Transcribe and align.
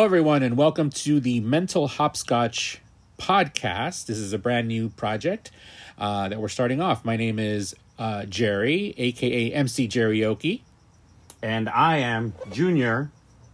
Hello, 0.00 0.06
everyone, 0.06 0.42
and 0.42 0.56
welcome 0.56 0.88
to 0.88 1.20
the 1.20 1.40
Mental 1.40 1.86
Hopscotch 1.86 2.80
podcast. 3.18 4.06
This 4.06 4.16
is 4.16 4.32
a 4.32 4.38
brand 4.38 4.66
new 4.66 4.88
project 4.88 5.50
uh, 5.98 6.30
that 6.30 6.40
we're 6.40 6.48
starting 6.48 6.80
off. 6.80 7.04
My 7.04 7.18
name 7.18 7.38
is 7.38 7.76
uh, 7.98 8.24
Jerry, 8.24 8.94
aka 8.96 9.52
MC 9.52 9.88
Jerryoki. 9.88 10.62
And 11.42 11.68
I 11.68 11.98
am 11.98 12.32
Junior, 12.50 13.10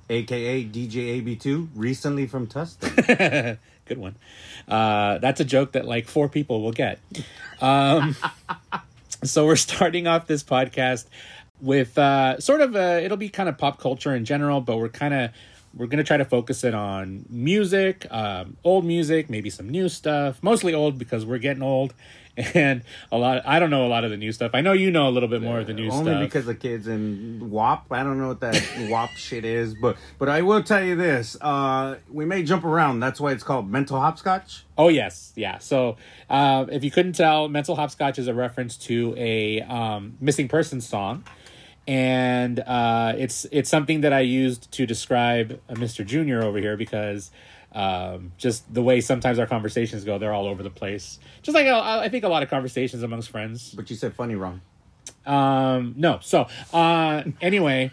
aka 0.09 0.63
DJ 0.63 1.21
AB2, 1.21 1.71
recently 1.75 2.29
from 2.29 2.47
Tustin. 2.47 3.59
Good 3.87 3.99
one. 3.99 4.15
Uh, 4.69 5.19
that's 5.19 5.41
a 5.41 5.45
joke 5.45 5.73
that 5.73 5.85
like 5.85 6.07
four 6.07 6.29
people 6.29 6.63
will 6.63 6.71
get. 6.71 7.01
Um, 7.61 8.15
so 9.25 9.47
we're 9.47 9.57
starting 9.57 10.07
off 10.07 10.29
this 10.29 10.45
podcast 10.45 11.07
with 11.61 11.99
uh, 11.99 12.39
sort 12.39 12.61
of 12.61 12.77
a, 12.77 13.05
it'll 13.05 13.17
be 13.17 13.31
kind 13.31 13.49
of 13.49 13.59
pop 13.59 13.81
culture 13.81 14.15
in 14.15 14.25
general, 14.25 14.61
but 14.61 14.77
we're 14.77 14.89
kind 14.89 15.13
of 15.13 15.31
we're 15.77 15.87
gonna 15.87 16.05
try 16.05 16.17
to 16.17 16.25
focus 16.25 16.65
it 16.65 16.75
on 16.75 17.27
music, 17.29 18.07
um, 18.11 18.57
old 18.65 18.85
music, 18.85 19.29
maybe 19.29 19.51
some 19.51 19.69
new 19.69 19.89
stuff. 19.89 20.43
Mostly 20.43 20.75
old 20.75 20.99
because 20.99 21.27
we're 21.27 21.39
getting 21.39 21.63
old, 21.63 21.95
and 22.55 22.83
a 23.13 23.19
lot. 23.19 23.43
I 23.47 23.59
don't 23.59 23.71
know 23.71 23.87
a 23.87 23.89
lot 23.89 24.05
of 24.05 24.11
the 24.11 24.17
new 24.17 24.33
stuff. 24.33 24.53
I 24.55 24.61
know 24.61 24.73
you 24.73 24.91
know 24.91 25.09
a 25.09 25.11
little 25.11 25.29
bit 25.29 25.43
more 25.43 25.61
of 25.61 25.67
the 25.67 25.75
new 25.75 25.91
Only 25.91 25.97
stuff. 25.97 26.15
Only 26.15 26.27
because 26.27 26.47
the 26.47 26.55
kids 26.55 26.87
in 26.87 27.51
WAP. 27.51 27.87
I 27.91 28.03
don't 28.03 28.19
know 28.19 28.29
what 28.29 28.41
that 28.41 28.63
WAP 28.91 29.11
shit 29.11 29.45
is, 29.45 29.75
but 29.75 29.97
but 30.19 30.29
I 30.29 30.43
will 30.43 30.63
tell 30.63 30.83
you 30.83 30.97
this. 30.97 31.37
Uh, 31.41 31.97
we 32.11 32.25
may 32.25 32.43
jump 32.43 32.65
around. 32.65 33.01
That's 33.01 33.21
why 33.21 33.33
it's 33.33 33.45
called 33.45 33.71
mental 33.71 34.01
hopscotch. 34.01 34.65
Oh 34.79 34.89
yes, 34.89 35.33
yeah. 35.37 35.59
So 35.59 35.97
uh, 36.29 36.67
if 36.71 36.85
you 36.85 36.91
couldn't 36.91 37.15
tell, 37.15 37.49
"Mental 37.49 37.77
Hopscotch" 37.77 38.19
is 38.19 38.29
a 38.29 38.35
reference 38.35 38.77
to 38.79 39.15
a 39.17 39.63
um, 39.63 40.17
missing 40.21 40.49
person 40.49 40.81
song, 40.81 41.25
and 41.87 42.61
uh, 42.61 43.15
it's 43.17 43.47
it's 43.53 43.71
something 43.71 44.01
that 44.01 44.13
I 44.13 44.21
used 44.21 44.71
to 44.73 44.87
describe 44.87 45.61
uh, 45.69 45.75
Mr. 45.75 46.05
Junior 46.05 46.43
over 46.43 46.59
here 46.59 46.77
because 46.77 47.31
um, 47.73 48.33
just 48.39 48.73
the 48.73 48.83
way 48.83 49.01
sometimes 49.01 49.39
our 49.39 49.47
conversations 49.47 50.05
go, 50.05 50.19
they're 50.19 50.33
all 50.33 50.47
over 50.47 50.63
the 50.63 50.71
place. 50.71 51.19
Just 51.43 51.55
like 51.55 51.67
uh, 51.67 52.01
I 52.03 52.09
think 52.09 52.25
a 52.25 52.29
lot 52.29 52.43
of 52.43 52.51
conversations 52.51 53.03
amongst 53.03 53.31
friends. 53.31 53.73
But 53.75 53.89
you 53.91 53.97
said 53.97 54.15
funny 54.15 54.35
wrong. 54.35 54.61
Um, 55.25 55.95
no. 55.97 56.19
So 56.23 56.47
uh, 56.73 57.23
anyway, 57.41 57.93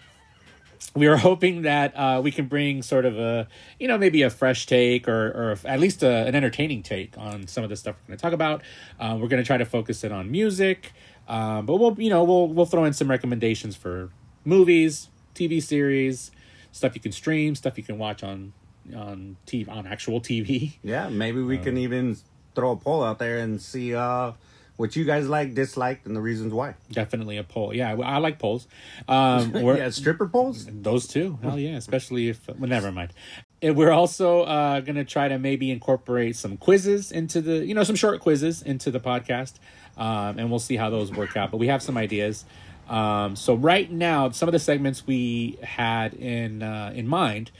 we 0.95 1.07
are 1.07 1.17
hoping 1.17 1.63
that 1.63 1.95
uh, 1.95 2.21
we 2.23 2.31
can 2.31 2.45
bring 2.45 2.81
sort 2.83 3.05
of 3.05 3.17
a, 3.17 3.47
you 3.79 3.87
know, 3.87 3.97
maybe 3.97 4.21
a 4.21 4.29
fresh 4.29 4.65
take 4.65 5.07
or, 5.07 5.27
or 5.29 5.57
at 5.65 5.79
least 5.79 6.03
a, 6.03 6.27
an 6.27 6.35
entertaining 6.35 6.83
take 6.83 7.17
on 7.17 7.47
some 7.47 7.63
of 7.63 7.69
the 7.69 7.75
stuff 7.75 7.95
we're 8.03 8.09
going 8.09 8.17
to 8.17 8.21
talk 8.21 8.33
about. 8.33 8.61
Uh, 8.99 9.17
we're 9.19 9.27
going 9.27 9.41
to 9.41 9.45
try 9.45 9.57
to 9.57 9.65
focus 9.65 10.03
it 10.03 10.11
on 10.11 10.29
music, 10.29 10.93
um, 11.27 11.65
but 11.65 11.77
we'll, 11.77 11.99
you 11.99 12.09
know, 12.09 12.23
we'll 12.23 12.47
we'll 12.47 12.65
throw 12.65 12.83
in 12.85 12.93
some 12.93 13.09
recommendations 13.09 13.75
for 13.75 14.09
movies, 14.45 15.09
TV 15.35 15.61
series, 15.61 16.31
stuff 16.71 16.95
you 16.95 17.01
can 17.01 17.11
stream, 17.11 17.55
stuff 17.55 17.77
you 17.77 17.83
can 17.83 17.97
watch 17.97 18.23
on 18.23 18.53
on 18.95 19.37
TV 19.47 19.69
on 19.69 19.87
actual 19.87 20.19
TV. 20.19 20.73
Yeah, 20.83 21.09
maybe 21.09 21.41
we 21.41 21.57
Um, 21.57 21.63
can 21.63 21.77
even 21.77 22.17
throw 22.55 22.71
a 22.71 22.75
poll 22.75 23.03
out 23.03 23.17
there 23.19 23.39
and 23.39 23.61
see 23.61 23.95
uh, 23.95 24.33
what 24.75 24.95
you 24.95 25.05
guys 25.05 25.29
like, 25.29 25.53
disliked, 25.53 26.05
and 26.05 26.15
the 26.15 26.21
reasons 26.21 26.51
why. 26.51 26.75
Definitely 26.91 27.37
a 27.37 27.43
poll. 27.43 27.73
Yeah, 27.73 27.95
I, 28.03 28.17
like 28.17 28.39
polls. 28.39 28.67
Um, 29.07 29.55
yeah, 29.55 29.89
stripper 29.89 30.27
poles. 30.27 30.67
Those 30.69 31.07
two, 31.07 31.39
hell 31.43 31.57
yeah! 31.57 31.77
Especially 31.77 32.29
if 32.29 32.45
well, 32.47 32.69
never 32.69 32.91
mind. 32.91 33.13
And 33.61 33.77
we're 33.77 33.91
also 33.91 34.41
uh, 34.41 34.81
gonna 34.81 35.05
try 35.05 35.29
to 35.29 35.39
maybe 35.39 35.71
incorporate 35.71 36.35
some 36.35 36.57
quizzes 36.57 37.13
into 37.13 37.39
the, 37.39 37.65
you 37.65 37.73
know, 37.73 37.83
some 37.83 37.95
short 37.95 38.19
quizzes 38.19 38.61
into 38.61 38.91
the 38.91 38.99
podcast, 38.99 39.53
um, 39.97 40.39
and 40.39 40.49
we'll 40.49 40.59
see 40.59 40.75
how 40.75 40.89
those 40.89 41.11
work 41.11 41.35
out. 41.37 41.51
But 41.51 41.57
we 41.57 41.67
have 41.67 41.81
some 41.81 41.97
ideas. 41.97 42.45
Um, 42.89 43.35
so 43.35 43.55
right 43.55 43.89
now, 43.89 44.29
some 44.31 44.49
of 44.49 44.53
the 44.53 44.59
segments 44.59 45.07
we 45.07 45.57
had 45.63 46.13
in 46.13 46.63
uh, 46.63 46.91
in 46.95 47.07
mind 47.07 47.51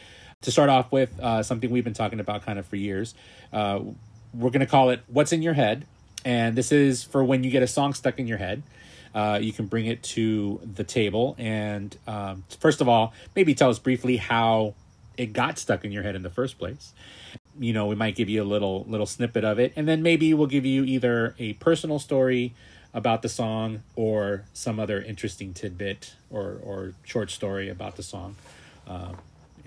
to 0.41 0.51
start 0.51 0.69
off 0.69 0.91
with 0.91 1.17
uh, 1.19 1.44
something 1.44 1.69
we've 1.69 1.83
been 1.83 1.94
talking 1.94 2.19
about 2.19 2.45
kind 2.45 2.59
of 2.59 2.66
for 2.66 2.75
years. 2.75 3.16
Uh, 3.51 3.79
we're 4.33 4.49
gonna 4.49 4.66
call 4.66 4.89
it 4.89 5.01
"What's 5.07 5.31
in 5.31 5.41
Your 5.41 5.53
Head," 5.53 5.85
and 6.25 6.55
this 6.55 6.71
is 6.71 7.03
for 7.03 7.23
when 7.23 7.44
you 7.44 7.51
get 7.51 7.63
a 7.63 7.67
song 7.67 7.94
stuck 7.94 8.19
in 8.19 8.27
your 8.27 8.38
head. 8.38 8.63
Uh, 9.15 9.38
you 9.39 9.53
can 9.53 9.67
bring 9.67 9.85
it 9.85 10.01
to 10.01 10.59
the 10.63 10.83
table 10.83 11.35
and 11.38 11.95
um, 12.07 12.44
first 12.59 12.81
of 12.81 12.89
all 12.89 13.13
maybe 13.35 13.53
tell 13.53 13.69
us 13.69 13.77
briefly 13.77 14.17
how 14.17 14.73
it 15.17 15.33
got 15.33 15.59
stuck 15.59 15.85
in 15.85 15.91
your 15.91 16.01
head 16.01 16.15
in 16.15 16.23
the 16.23 16.31
first 16.31 16.57
place 16.57 16.94
you 17.59 17.74
know 17.74 17.86
we 17.86 17.96
might 17.96 18.16
give 18.16 18.30
you 18.30 18.41
a 18.41 18.46
little 18.46 18.86
little 18.88 19.06
snippet 19.06 19.44
of 19.44 19.59
it. 19.59 19.74
And 19.75 19.88
then 19.88 20.02
maybe 20.02 20.34
we'll 20.34 20.47
give 20.47 20.66
you 20.66 20.84
either 20.84 21.36
a 21.40 21.53
personal 21.53 22.00
story 22.00 22.53
about 22.94 23.22
the 23.22 23.30
song 23.30 23.81
or 23.96 24.46
some 24.53 24.80
other 24.80 25.02
interesting 25.02 25.53
tidbit 25.53 26.13
or 26.30 26.59
or 26.63 26.94
short 27.03 27.31
story 27.31 27.69
about 27.69 27.96
the 27.96 28.03
song 28.03 28.36
uh, 28.88 29.13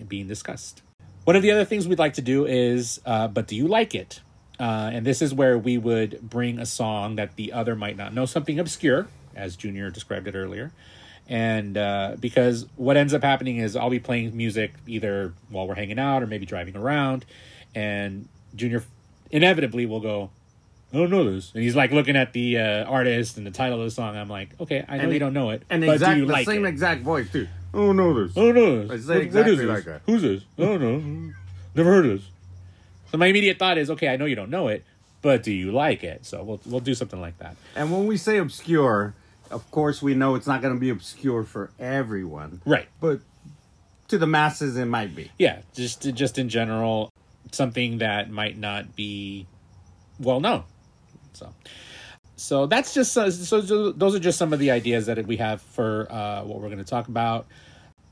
being 0.06 0.28
discussed. 0.28 0.82
One 1.24 1.34
of 1.34 1.42
the 1.42 1.50
other 1.50 1.64
things 1.64 1.88
we'd 1.88 1.98
like 1.98 2.14
to 2.14 2.22
do 2.22 2.46
is 2.46 3.00
uh, 3.04 3.28
but 3.28 3.46
do 3.46 3.56
you 3.56 3.66
like 3.66 3.94
it? 3.94 4.20
Uh, 4.58 4.90
and 4.92 5.04
this 5.04 5.20
is 5.20 5.34
where 5.34 5.58
we 5.58 5.76
would 5.76 6.20
bring 6.22 6.58
a 6.58 6.64
song 6.64 7.16
that 7.16 7.36
the 7.36 7.52
other 7.52 7.76
might 7.76 7.96
not 7.96 8.14
know 8.14 8.24
something 8.24 8.58
obscure 8.58 9.06
as 9.34 9.54
junior 9.54 9.90
described 9.90 10.26
it 10.26 10.34
earlier. 10.34 10.72
And 11.28 11.76
uh, 11.76 12.16
because 12.18 12.66
what 12.76 12.96
ends 12.96 13.12
up 13.12 13.22
happening 13.22 13.56
is 13.56 13.74
i'll 13.74 13.90
be 13.90 13.98
playing 13.98 14.36
music 14.36 14.72
either 14.86 15.34
while 15.50 15.66
we're 15.66 15.74
hanging 15.74 15.98
out 15.98 16.22
or 16.22 16.26
maybe 16.28 16.46
driving 16.46 16.76
around 16.76 17.24
and 17.76 18.26
junior 18.56 18.82
inevitably 19.30 19.86
will 19.86 20.00
go 20.00 20.30
I 20.92 20.98
don't 20.98 21.10
know 21.10 21.30
this, 21.30 21.52
and 21.52 21.62
he's 21.64 21.74
like 21.76 21.90
looking 21.90 22.16
at 22.16 22.32
the 22.32 22.58
uh, 22.58 22.84
artist 22.84 23.36
and 23.36 23.44
the 23.46 23.50
title 23.50 23.80
of 23.80 23.84
the 23.84 23.90
song. 23.90 24.16
I'm 24.16 24.28
like, 24.30 24.50
okay, 24.60 24.84
I 24.88 24.96
know 24.98 25.02
And 25.04 25.12
you 25.12 25.18
don't 25.18 25.34
know 25.34 25.50
it, 25.50 25.62
And 25.68 25.84
but 25.84 25.94
exact 25.94 26.14
do 26.14 26.20
you 26.20 26.26
the 26.26 26.32
like 26.32 26.46
same 26.46 26.64
it? 26.64 26.68
exact 26.68 27.02
voice 27.02 27.30
too. 27.30 27.48
Oh 27.74 27.92
no, 27.92 28.14
this. 28.26 28.36
I 28.36 28.40
don't 28.40 28.54
know 28.54 28.86
this. 28.86 28.90
I 28.90 28.96
say 28.96 29.08
What- 29.08 29.16
what 29.16 29.22
exactly 29.24 29.52
is 29.52 29.58
this? 29.58 29.68
like 29.68 29.84
that. 29.84 30.00
Who's 30.06 30.22
this? 30.22 30.42
I 30.58 30.62
don't 30.62 30.80
know. 30.80 31.32
Never 31.74 31.90
heard 31.90 32.06
of 32.06 32.12
this. 32.18 32.28
So 33.10 33.18
my 33.18 33.26
immediate 33.26 33.58
thought 33.58 33.78
is, 33.78 33.90
okay, 33.90 34.08
I 34.08 34.16
know 34.16 34.24
you 34.26 34.36
don't 34.36 34.48
know 34.48 34.68
it, 34.68 34.84
but 35.22 35.42
do 35.42 35.52
you 35.52 35.72
like 35.72 36.02
it? 36.04 36.24
So 36.24 36.42
we'll 36.44 36.60
we'll 36.64 36.80
do 36.80 36.94
something 36.94 37.20
like 37.20 37.36
that. 37.38 37.56
And 37.74 37.90
when 37.92 38.06
we 38.06 38.16
say 38.16 38.38
obscure, 38.38 39.12
of 39.50 39.68
course 39.72 40.00
we 40.00 40.14
know 40.14 40.36
it's 40.36 40.46
not 40.46 40.62
going 40.62 40.72
to 40.72 40.80
be 40.80 40.88
obscure 40.88 41.42
for 41.42 41.70
everyone, 41.80 42.62
Right. 42.64 42.86
but 43.00 43.20
to 44.08 44.18
the 44.18 44.26
masses 44.26 44.76
it 44.76 44.86
might 44.86 45.14
be. 45.16 45.32
Yeah, 45.36 45.58
just 45.74 46.02
just 46.14 46.38
in 46.38 46.48
general, 46.48 47.10
something 47.52 47.98
that 47.98 48.30
might 48.30 48.58
not 48.58 48.96
be 48.96 49.46
well 50.18 50.40
known. 50.40 50.64
So, 51.32 51.52
so 52.36 52.66
that's 52.66 52.94
just 52.94 53.12
so 53.12 53.30
so 53.30 53.92
those 53.92 54.14
are 54.14 54.20
just 54.20 54.38
some 54.38 54.52
of 54.52 54.58
the 54.58 54.70
ideas 54.70 55.06
that 55.06 55.24
we 55.26 55.36
have 55.36 55.60
for 55.60 56.06
uh, 56.10 56.42
what 56.42 56.60
we're 56.60 56.68
going 56.68 56.78
to 56.78 56.84
talk 56.84 57.08
about. 57.08 57.46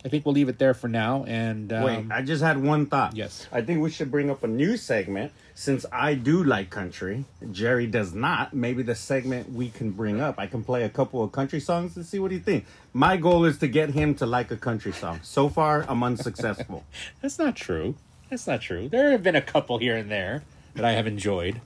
I 0.05 0.11
think 0.11 0.27
we'll 0.27 0.35
leave 0.35 0.51
it 0.51 0.59
there 0.59 0.75
for 0.75 0.89
now. 0.89 1.25
And 1.27 1.73
um, 1.73 1.85
Wait, 1.85 2.07
I 2.11 2.21
just 2.21 2.43
had 2.43 2.63
one 2.63 2.85
thought. 2.87 3.17
Yes. 3.17 3.47
I 3.51 3.63
think 3.63 3.81
we 3.81 3.89
should 3.89 4.11
bring 4.11 4.31
up 4.31 4.45
a 4.45 4.47
new 4.47 4.77
segment 4.77 5.33
since 5.55 5.87
I 5.91 6.13
do 6.13 6.45
like 6.45 6.69
country. 6.69 7.25
Jerry 7.53 7.87
does 7.87 8.13
not. 8.13 8.53
Maybe 8.53 8.83
the 8.83 8.95
segment 8.95 9.51
we 9.51 9.71
can 9.71 9.93
bring 9.93 10.21
up. 10.21 10.39
I 10.39 10.47
can 10.47 10.63
play 10.63 10.83
a 10.83 10.91
couple 10.91 11.23
of 11.23 11.33
country 11.33 11.59
songs 11.59 11.97
and 11.97 12.05
see 12.05 12.19
what 12.19 12.33
he 12.33 12.39
thinks. 12.39 12.69
My 12.93 13.17
goal 13.17 13.47
is 13.47 13.57
to 13.59 13.67
get 13.67 13.91
him 13.91 14.15
to 14.17 14.27
like 14.27 14.51
a 14.51 14.59
country 14.59 14.93
song. 14.93 15.21
So 15.23 15.49
far, 15.49 15.87
I'm 15.89 16.03
unsuccessful. 16.03 16.85
that's 17.23 17.39
not 17.39 17.57
true. 17.57 17.95
That's 18.35 18.49
not 18.49 18.61
true. 18.63 18.89
There 18.89 19.13
have 19.13 19.23
been 19.23 19.37
a 19.37 19.41
couple 19.41 19.79
here 19.79 19.97
and 19.97 20.11
there 20.11 20.43
that 20.75 20.85
I 20.85 20.91
have 20.91 21.07
enjoyed. 21.07 21.61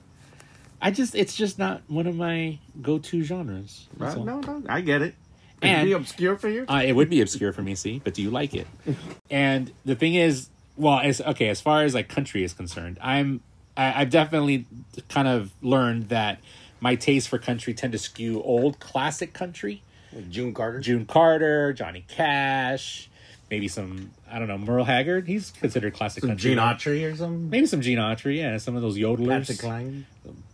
I 0.79 0.91
just 0.91 1.15
it's 1.15 1.35
just 1.35 1.57
not 1.57 1.81
one 1.87 2.05
of 2.05 2.15
my 2.15 2.59
go-to 2.79 3.23
genres. 3.23 3.87
Right? 3.97 4.15
all. 4.15 4.23
No, 4.23 4.39
no, 4.39 4.61
I 4.69 4.81
get 4.81 5.01
it. 5.01 5.15
It'd 5.63 5.75
And- 5.75 5.87
be 5.87 5.93
obscure 5.93 6.37
for 6.37 6.47
you. 6.47 6.65
Uh, 6.69 6.83
it 6.85 6.93
would 6.93 7.09
be 7.09 7.21
obscure 7.21 7.53
for 7.53 7.63
me, 7.63 7.73
see, 7.73 8.01
but 8.03 8.13
do 8.13 8.21
you 8.21 8.29
like 8.29 8.53
it? 8.53 8.67
and 9.31 9.71
the 9.83 9.95
thing 9.95 10.13
is, 10.13 10.49
well, 10.77 10.99
as 10.99 11.19
okay, 11.21 11.49
as 11.49 11.59
far 11.59 11.81
as 11.81 11.95
like 11.95 12.07
country 12.07 12.43
is 12.43 12.53
concerned, 12.53 12.99
I'm 13.01 13.41
I, 13.75 14.01
I've 14.01 14.11
definitely 14.11 14.67
kind 15.07 15.27
of 15.27 15.51
learned 15.63 16.09
that 16.09 16.37
my 16.81 16.93
taste 16.93 17.29
for 17.29 17.39
country 17.39 17.73
tend 17.73 17.93
to 17.93 17.97
skew 17.97 18.43
old 18.43 18.79
classic 18.79 19.33
country, 19.33 19.81
June 20.29 20.53
Carter. 20.53 20.81
June 20.81 21.07
Carter, 21.07 21.73
Johnny 21.73 22.05
Cash, 22.07 23.09
maybe 23.49 23.67
some 23.67 24.11
I 24.29 24.39
don't 24.39 24.47
know 24.47 24.57
Merle 24.57 24.85
Haggard. 24.85 25.27
He's 25.27 25.51
considered 25.51 25.93
classic 25.93 26.21
Some 26.21 26.31
country. 26.31 26.51
Gene 26.51 26.57
Autry 26.59 27.11
or 27.11 27.15
something. 27.15 27.49
Maybe 27.49 27.65
some 27.65 27.81
Gene 27.81 27.97
Autry, 27.97 28.37
yeah, 28.37 28.57
some 28.57 28.75
of 28.75 28.81
those 28.81 28.97
yodelers. 28.97 29.47
Patsy 29.47 29.57
Cline. 29.57 30.05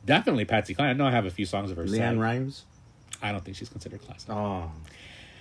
Definitely 0.05 0.45
Patsy 0.45 0.73
Cline. 0.73 0.89
I 0.89 0.93
know 0.93 1.05
I 1.05 1.11
have 1.11 1.25
a 1.25 1.31
few 1.31 1.45
songs 1.45 1.71
of 1.71 1.77
her. 1.77 1.85
LeAnn 1.85 2.19
Rimes. 2.19 2.63
I 3.21 3.31
don't 3.31 3.43
think 3.43 3.57
she's 3.57 3.69
considered 3.69 4.01
classic. 4.01 4.29
Oh, 4.29 4.71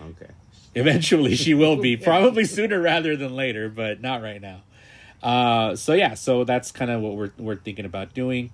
okay. 0.01 0.31
Eventually, 0.75 1.37
she 1.37 1.55
will 1.55 1.77
be. 1.77 1.97
Probably 2.05 2.45
sooner 2.45 2.81
rather 2.81 3.17
than 3.17 3.37
later, 3.37 3.69
but 3.69 4.01
not 4.01 4.23
right 4.23 4.41
now. 4.41 4.63
Uh, 5.23 5.77
so 5.77 5.95
yeah, 5.95 6.15
so 6.15 6.45
that's 6.45 6.71
kind 6.71 6.91
of 6.91 7.01
what 7.01 7.17
we're 7.17 7.31
we're 7.39 7.57
thinking 7.57 7.85
about 7.85 8.13
doing, 8.13 8.51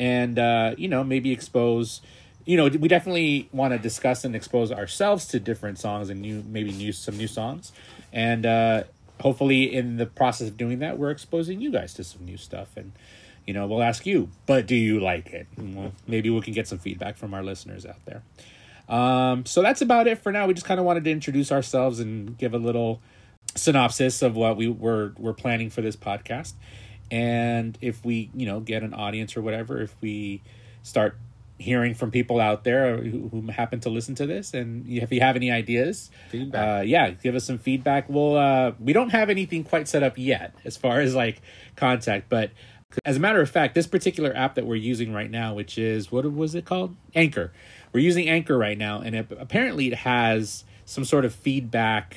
and 0.00 0.38
uh, 0.38 0.74
you 0.78 0.88
know 0.88 1.04
maybe 1.04 1.32
expose. 1.32 2.00
You 2.46 2.58
know, 2.58 2.66
we 2.66 2.88
definitely 2.88 3.48
want 3.52 3.72
to 3.72 3.78
discuss 3.78 4.22
and 4.22 4.36
expose 4.36 4.70
ourselves 4.70 5.26
to 5.28 5.40
different 5.40 5.78
songs 5.78 6.10
and 6.10 6.20
new 6.20 6.44
maybe 6.46 6.72
new 6.72 6.92
some 6.92 7.16
new 7.16 7.26
songs, 7.26 7.72
and 8.14 8.46
uh, 8.46 8.84
hopefully 9.20 9.64
in 9.74 9.98
the 9.98 10.06
process 10.06 10.48
of 10.48 10.56
doing 10.56 10.78
that, 10.78 10.96
we're 10.98 11.10
exposing 11.10 11.60
you 11.60 11.70
guys 11.70 11.92
to 11.94 12.04
some 12.04 12.24
new 12.24 12.36
stuff 12.36 12.76
and. 12.76 12.92
You 13.46 13.52
know, 13.52 13.66
we'll 13.66 13.82
ask 13.82 14.06
you, 14.06 14.30
but 14.46 14.66
do 14.66 14.74
you 14.74 15.00
like 15.00 15.26
it? 15.34 15.46
We'll, 15.58 15.92
maybe 16.06 16.30
we 16.30 16.40
can 16.40 16.54
get 16.54 16.66
some 16.66 16.78
feedback 16.78 17.18
from 17.18 17.34
our 17.34 17.42
listeners 17.42 17.84
out 17.84 18.02
there. 18.06 18.22
Um, 18.88 19.44
so 19.44 19.60
that's 19.60 19.82
about 19.82 20.06
it 20.06 20.16
for 20.16 20.32
now. 20.32 20.46
We 20.46 20.54
just 20.54 20.64
kind 20.64 20.80
of 20.80 20.86
wanted 20.86 21.04
to 21.04 21.10
introduce 21.10 21.52
ourselves 21.52 22.00
and 22.00 22.38
give 22.38 22.54
a 22.54 22.58
little 22.58 23.02
synopsis 23.54 24.22
of 24.22 24.34
what 24.34 24.56
we 24.56 24.68
were 24.68 25.12
we're 25.18 25.32
planning 25.32 25.70
for 25.70 25.80
this 25.80 25.96
podcast 25.96 26.54
and 27.10 27.78
if 27.80 28.04
we 28.04 28.30
you 28.34 28.46
know 28.46 28.60
get 28.60 28.82
an 28.82 28.92
audience 28.92 29.36
or 29.36 29.42
whatever 29.42 29.80
if 29.80 29.94
we 30.00 30.42
start 30.82 31.16
hearing 31.58 31.94
from 31.94 32.10
people 32.10 32.40
out 32.40 32.64
there 32.64 32.96
who, 32.96 33.28
who 33.28 33.50
happen 33.50 33.80
to 33.80 33.88
listen 33.88 34.14
to 34.16 34.26
this. 34.26 34.54
And 34.54 34.86
if 34.88 35.12
you 35.12 35.20
have 35.20 35.36
any 35.36 35.50
ideas 35.50 36.10
uh, 36.54 36.80
yeah 36.80 37.10
give 37.10 37.34
us 37.34 37.44
some 37.44 37.58
feedback. 37.58 38.08
We'll 38.08 38.36
uh 38.36 38.72
we 38.78 38.92
don't 38.92 39.10
have 39.10 39.30
anything 39.30 39.64
quite 39.64 39.88
set 39.88 40.02
up 40.02 40.18
yet 40.18 40.54
as 40.64 40.76
far 40.76 41.00
as 41.00 41.14
like 41.14 41.40
contact 41.76 42.28
but 42.28 42.50
as 43.04 43.16
a 43.16 43.20
matter 43.20 43.40
of 43.40 43.50
fact 43.50 43.74
this 43.74 43.86
particular 43.86 44.36
app 44.36 44.54
that 44.54 44.66
we're 44.66 44.76
using 44.76 45.12
right 45.12 45.30
now 45.30 45.54
which 45.54 45.78
is 45.78 46.10
what 46.10 46.30
was 46.32 46.54
it 46.54 46.64
called? 46.64 46.96
Anchor. 47.14 47.52
We're 47.92 48.00
using 48.00 48.28
anchor 48.28 48.58
right 48.58 48.78
now 48.78 49.00
and 49.00 49.14
it, 49.14 49.26
apparently 49.38 49.86
it 49.86 49.94
has 49.94 50.64
some 50.84 51.04
sort 51.04 51.24
of 51.24 51.34
feedback 51.34 52.16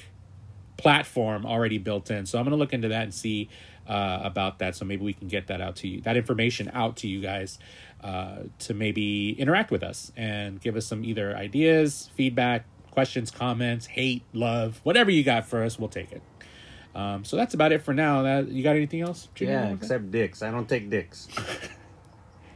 platform 0.78 1.46
already 1.46 1.78
built 1.78 2.10
in. 2.12 2.26
So 2.26 2.38
I'm 2.38 2.46
going 2.46 2.52
to 2.52 2.58
look 2.58 2.74
into 2.74 2.88
that 2.90 3.04
and 3.04 3.14
see 3.14 3.50
uh, 3.88 4.20
about 4.24 4.60
that. 4.60 4.76
So 4.76 4.86
maybe 4.86 5.04
we 5.04 5.14
can 5.14 5.28
get 5.28 5.48
that 5.48 5.62
out 5.62 5.78
to 5.78 5.88
you, 5.88 6.02
that 6.02 6.18
information 6.18 6.70
out 6.74 6.98
to 6.98 7.08
you 7.08 7.22
guys 7.22 7.60
uh, 8.04 8.44
to 8.60 8.74
maybe 8.74 9.32
interact 9.32 9.72
with 9.72 9.84
us 9.84 10.12
and 10.16 10.60
give 10.62 10.76
us 10.76 10.86
some 10.86 11.04
either 11.04 11.36
ideas, 11.36 12.10
feedback, 12.16 12.66
questions, 12.92 13.32
comments, 13.32 13.86
hate, 13.86 14.24
love, 14.34 14.80
whatever 14.84 15.12
you 15.12 15.24
got 15.24 15.46
for 15.46 15.64
us, 15.64 15.80
we'll 15.80 15.90
take 15.90 16.12
it. 16.12 16.22
Um, 16.96 17.24
so 17.24 17.38
that's 17.38 17.54
about 17.54 17.72
it 17.72 17.84
for 17.84 17.94
now. 17.94 18.24
That 18.24 18.48
you 18.48 18.64
got 18.64 18.76
anything 18.76 19.02
else? 19.02 19.30
Junior? 19.36 19.54
Yeah, 19.54 19.74
except 19.74 20.10
dicks. 20.10 20.42
I 20.42 20.50
don't 20.50 20.68
take 20.68 20.90
dicks. 20.90 21.28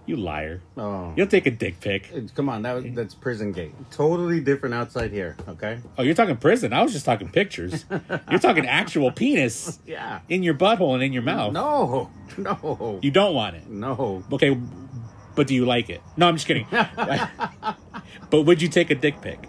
you 0.05 0.15
liar. 0.17 0.61
Oh, 0.77 1.13
You'll 1.15 1.27
take 1.27 1.45
a 1.45 1.51
dick 1.51 1.79
pic. 1.79 2.11
come 2.35 2.49
on, 2.49 2.63
that 2.63 2.73
was, 2.73 2.85
that's 2.93 3.13
prison 3.13 3.51
gate. 3.51 3.71
Totally 3.91 4.39
different 4.41 4.73
outside 4.75 5.11
here. 5.11 5.37
Okay. 5.47 5.79
Oh, 5.97 6.03
you're 6.03 6.15
talking 6.15 6.37
prison. 6.37 6.73
I 6.73 6.81
was 6.81 6.91
just 6.91 7.05
talking 7.05 7.29
pictures. 7.29 7.85
you're 8.29 8.39
talking 8.39 8.65
actual 8.65 9.11
penis 9.11 9.79
Yeah. 9.85 10.19
in 10.29 10.43
your 10.43 10.53
butthole 10.55 10.93
and 10.95 11.03
in 11.03 11.13
your 11.13 11.21
mouth. 11.23 11.53
No, 11.53 12.09
no, 12.37 12.99
You 13.01 13.11
don't 13.11 13.35
want 13.35 13.55
it. 13.57 13.69
no. 13.69 14.23
Okay, 14.31 14.57
but 15.35 15.47
do 15.47 15.55
you 15.55 15.65
like 15.65 15.89
it? 15.89 16.01
No, 16.17 16.27
I'm 16.27 16.35
just 16.35 16.47
kidding. 16.47 16.67
but 18.29 18.43
would 18.43 18.61
you 18.61 18.67
take 18.67 18.89
a 18.91 18.95
dick 18.95 19.21
pic? 19.21 19.39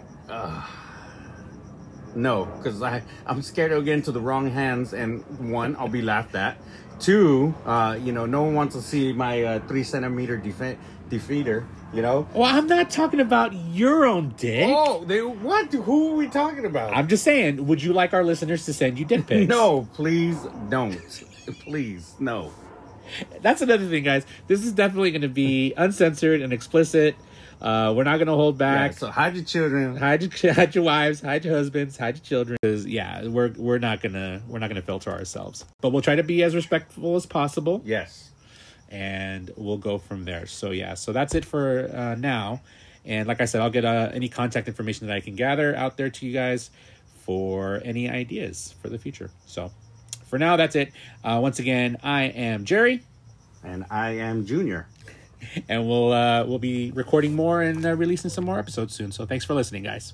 No, 2.15 2.45
because 2.45 2.81
I 2.81 3.03
I'm 3.25 3.41
scared 3.41 3.71
it'll 3.71 3.83
get 3.83 3.95
into 3.95 4.11
the 4.11 4.21
wrong 4.21 4.49
hands, 4.49 4.93
and 4.93 5.23
one, 5.51 5.75
I'll 5.77 5.87
be 5.87 6.01
laughed 6.01 6.35
at. 6.35 6.57
Two, 6.99 7.53
uh, 7.65 7.97
you 8.01 8.11
know, 8.11 8.25
no 8.25 8.43
one 8.43 8.53
wants 8.53 8.75
to 8.75 8.81
see 8.81 9.11
my 9.13 9.43
uh, 9.43 9.59
three 9.67 9.83
centimeter 9.83 10.37
defe- 10.37 10.77
defeater. 11.09 11.65
You 11.93 12.01
know. 12.01 12.27
Well, 12.33 12.55
I'm 12.55 12.65
not 12.65 12.89
talking 12.89 13.19
about 13.19 13.53
your 13.53 14.05
own 14.05 14.33
dick. 14.37 14.69
Oh, 14.73 15.03
they 15.05 15.21
what? 15.21 15.71
Who 15.71 16.13
are 16.13 16.15
we 16.15 16.27
talking 16.27 16.65
about? 16.65 16.95
I'm 16.95 17.07
just 17.07 17.23
saying, 17.23 17.67
would 17.67 17.83
you 17.83 17.93
like 17.93 18.13
our 18.13 18.23
listeners 18.23 18.65
to 18.65 18.73
send 18.73 18.97
you 18.97 19.05
dick 19.05 19.27
pics? 19.27 19.47
no, 19.47 19.87
please 19.93 20.37
don't. 20.69 20.99
Please, 21.59 22.15
no. 22.19 22.51
That's 23.41 23.61
another 23.61 23.85
thing, 23.87 24.03
guys. 24.03 24.25
This 24.47 24.65
is 24.65 24.71
definitely 24.71 25.11
going 25.11 25.21
to 25.23 25.27
be 25.27 25.73
uncensored 25.77 26.41
and 26.41 26.53
explicit. 26.53 27.15
Uh, 27.61 27.93
we're 27.95 28.03
not 28.03 28.17
going 28.17 28.27
to 28.27 28.33
hold 28.33 28.57
back. 28.57 28.91
Yeah, 28.91 28.97
so 28.97 29.07
hide 29.07 29.35
your 29.35 29.43
children. 29.45 29.95
hide 29.95 30.21
your 30.43 30.53
hide 30.53 30.75
your 30.75 30.83
wives, 30.83 31.21
hide 31.21 31.45
your 31.45 31.55
husbands, 31.55 31.97
hide 31.97 32.15
your 32.17 32.23
children. 32.23 32.57
'Cause, 32.63 32.85
yeah, 32.85 33.25
we're 33.27 33.53
we're 33.57 33.79
not 33.79 34.01
gonna 34.01 34.41
we're 34.47 34.59
not 34.59 34.67
gonna 34.69 34.81
filter 34.81 35.11
ourselves, 35.11 35.65
but 35.81 35.91
we'll 35.91 36.01
try 36.01 36.15
to 36.15 36.23
be 36.23 36.43
as 36.43 36.55
respectful 36.55 37.15
as 37.15 37.25
possible. 37.25 37.81
Yes. 37.85 38.29
and 38.89 39.49
we'll 39.57 39.77
go 39.79 39.97
from 39.97 40.25
there. 40.25 40.45
So 40.45 40.71
yeah, 40.71 40.93
so 40.93 41.11
that's 41.13 41.33
it 41.35 41.45
for 41.45 41.89
uh, 41.93 42.15
now. 42.15 42.61
And 43.05 43.27
like 43.27 43.41
I 43.41 43.45
said, 43.45 43.61
I'll 43.61 43.69
get 43.71 43.85
uh, 43.85 44.09
any 44.13 44.29
contact 44.29 44.67
information 44.67 45.07
that 45.07 45.15
I 45.15 45.19
can 45.19 45.35
gather 45.35 45.75
out 45.75 45.97
there 45.97 46.09
to 46.09 46.25
you 46.25 46.31
guys 46.31 46.69
for 47.25 47.81
any 47.83 48.09
ideas 48.09 48.75
for 48.81 48.89
the 48.89 48.97
future. 48.99 49.29
So 49.45 49.71
for 50.25 50.37
now, 50.37 50.55
that's 50.57 50.75
it. 50.75 50.91
Uh, 51.23 51.39
once 51.41 51.59
again, 51.59 51.97
I 52.03 52.23
am 52.23 52.65
Jerry, 52.65 53.01
And 53.63 53.85
I 53.89 54.11
am 54.11 54.45
Junior. 54.45 54.87
And 55.69 55.87
we'll 55.87 56.11
uh, 56.11 56.45
we'll 56.45 56.59
be 56.59 56.91
recording 56.91 57.35
more 57.35 57.61
and 57.61 57.85
uh, 57.85 57.95
releasing 57.95 58.29
some 58.29 58.45
more 58.45 58.59
episodes 58.59 58.93
soon. 58.93 59.11
So 59.11 59.25
thanks 59.25 59.45
for 59.45 59.53
listening, 59.53 59.83
guys. 59.83 60.13